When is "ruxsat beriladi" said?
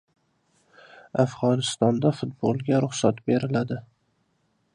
2.87-3.83